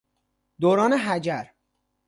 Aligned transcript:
دوران 0.59 0.93
حجر 0.93 1.49